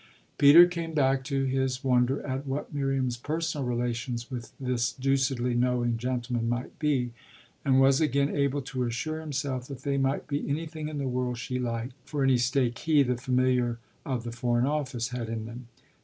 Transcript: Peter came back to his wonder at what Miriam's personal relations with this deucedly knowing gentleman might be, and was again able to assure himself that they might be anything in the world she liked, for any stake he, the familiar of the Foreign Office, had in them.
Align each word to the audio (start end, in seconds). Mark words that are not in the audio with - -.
Peter 0.39 0.65
came 0.65 0.95
back 0.95 1.23
to 1.23 1.43
his 1.43 1.83
wonder 1.83 2.25
at 2.25 2.47
what 2.47 2.73
Miriam's 2.73 3.17
personal 3.17 3.67
relations 3.67 4.31
with 4.31 4.51
this 4.59 4.93
deucedly 4.93 5.53
knowing 5.53 5.95
gentleman 5.95 6.49
might 6.49 6.79
be, 6.79 7.11
and 7.63 7.79
was 7.79 8.01
again 8.01 8.35
able 8.35 8.63
to 8.63 8.83
assure 8.85 9.19
himself 9.19 9.67
that 9.67 9.83
they 9.83 9.99
might 9.99 10.25
be 10.25 10.49
anything 10.49 10.89
in 10.89 10.97
the 10.97 11.07
world 11.07 11.37
she 11.37 11.59
liked, 11.59 11.93
for 12.03 12.23
any 12.23 12.39
stake 12.39 12.79
he, 12.79 13.03
the 13.03 13.15
familiar 13.15 13.77
of 14.03 14.23
the 14.23 14.31
Foreign 14.31 14.65
Office, 14.65 15.09
had 15.09 15.29
in 15.29 15.45
them. 15.45 15.67